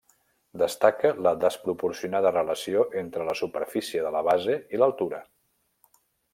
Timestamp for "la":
1.27-1.33, 3.29-3.37, 4.19-4.25